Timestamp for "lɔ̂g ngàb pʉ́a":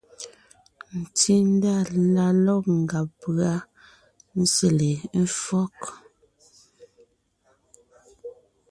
2.45-3.51